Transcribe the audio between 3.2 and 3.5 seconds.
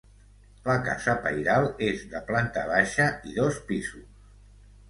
i